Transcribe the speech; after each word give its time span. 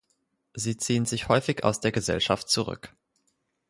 Sie 0.55 0.77
ziehen 0.77 1.05
sich 1.05 1.29
häufig 1.29 1.63
aus 1.63 1.79
der 1.79 1.91
Gesellschaft 1.91 2.49
zurück. 2.49 2.95